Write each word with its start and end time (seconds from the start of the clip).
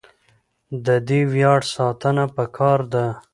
د 0.85 0.87
دې 1.07 1.21
ویاړ 1.33 1.61
ساتنه 1.75 2.25
پکار 2.35 2.79
ده. 2.93 3.05